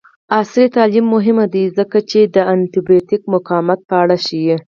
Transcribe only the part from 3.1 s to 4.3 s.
مقاومت په اړه